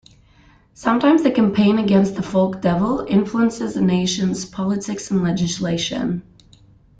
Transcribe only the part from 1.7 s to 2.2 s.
against